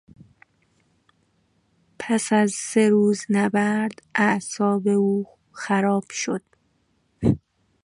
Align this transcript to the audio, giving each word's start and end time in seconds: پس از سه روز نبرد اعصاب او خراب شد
پس 1.99 2.33
از 2.33 2.51
سه 2.51 2.89
روز 2.89 3.25
نبرد 3.29 4.01
اعصاب 4.15 4.87
او 4.87 5.25
خراب 5.51 6.05
شد 6.09 6.41